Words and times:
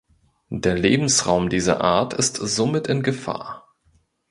Der 0.49 0.73
Lebensraum 0.75 1.49
dieser 1.49 1.81
Art 1.81 2.15
ist 2.15 2.35
somit 2.37 2.87
in 2.87 3.03
Gefahr. 3.03 3.69